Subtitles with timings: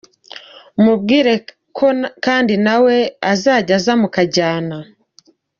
[0.79, 1.33] umubwire
[1.77, 1.85] ko
[2.25, 2.95] kandi nawe
[3.33, 4.77] azajya aza mukajyana.